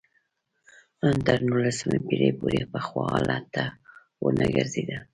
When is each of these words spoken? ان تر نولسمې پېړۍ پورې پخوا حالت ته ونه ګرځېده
ان 1.05 1.15
تر 1.25 1.39
نولسمې 1.47 1.99
پېړۍ 2.07 2.31
پورې 2.39 2.61
پخوا 2.71 3.05
حالت 3.13 3.45
ته 3.55 3.63
ونه 4.23 4.47
ګرځېده 4.55 4.97